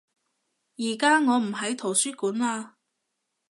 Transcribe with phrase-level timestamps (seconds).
[0.77, 2.69] 而家我唔喺圖書館嘞